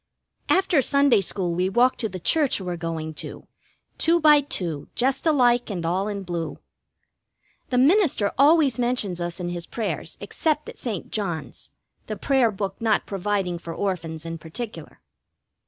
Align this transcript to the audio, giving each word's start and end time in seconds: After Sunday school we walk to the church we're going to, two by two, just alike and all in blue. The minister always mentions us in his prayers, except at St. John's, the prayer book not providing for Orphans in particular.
After 0.49 0.81
Sunday 0.81 1.21
school 1.21 1.53
we 1.53 1.69
walk 1.69 1.95
to 1.97 2.09
the 2.09 2.17
church 2.19 2.59
we're 2.59 2.75
going 2.75 3.13
to, 3.21 3.45
two 3.99 4.19
by 4.19 4.41
two, 4.41 4.87
just 4.95 5.27
alike 5.27 5.69
and 5.69 5.85
all 5.85 6.07
in 6.07 6.23
blue. 6.23 6.57
The 7.69 7.77
minister 7.77 8.31
always 8.35 8.79
mentions 8.79 9.21
us 9.21 9.39
in 9.39 9.49
his 9.49 9.67
prayers, 9.67 10.17
except 10.19 10.67
at 10.69 10.79
St. 10.79 11.11
John's, 11.11 11.69
the 12.07 12.17
prayer 12.17 12.49
book 12.49 12.77
not 12.79 13.05
providing 13.05 13.59
for 13.59 13.75
Orphans 13.75 14.25
in 14.25 14.39
particular. 14.39 15.01